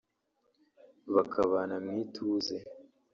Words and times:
bakabana 1.13 1.75
mu 1.85 1.91
ituze 2.03 2.55